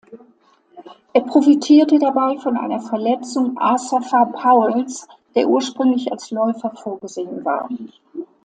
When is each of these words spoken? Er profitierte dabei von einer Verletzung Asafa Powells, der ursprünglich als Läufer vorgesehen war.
Er 1.13 1.21
profitierte 1.21 1.99
dabei 1.99 2.35
von 2.39 2.57
einer 2.57 2.79
Verletzung 2.79 3.55
Asafa 3.59 4.25
Powells, 4.25 5.07
der 5.35 5.47
ursprünglich 5.47 6.11
als 6.11 6.31
Läufer 6.31 6.71
vorgesehen 6.71 7.45
war. 7.45 7.69